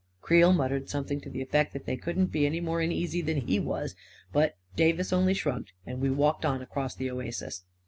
Creel 0.19 0.51
muttered 0.51 0.89
something 0.89 1.21
to 1.21 1.29
the 1.29 1.43
effect 1.43 1.73
that 1.73 1.85
they 1.85 1.95
couldn't 1.95 2.31
be 2.31 2.47
any 2.47 2.59
more 2.59 2.81
uneasy 2.81 3.21
than 3.21 3.41
he 3.41 3.59
was, 3.59 3.95
but 4.33 4.57
Davis 4.75 5.13
only 5.13 5.35
shrugged, 5.35 5.73
and 5.85 6.01
we 6.01 6.09
walked 6.09 6.43
on 6.43 6.59
across 6.59 6.95
the 6.95 7.11
oasis. 7.11 7.65